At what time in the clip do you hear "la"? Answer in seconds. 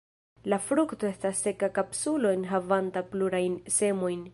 0.53-0.57